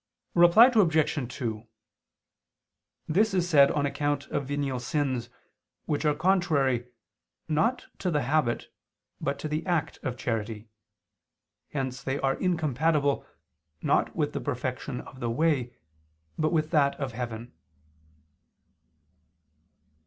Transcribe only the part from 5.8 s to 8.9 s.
which are contrary, not to the habit,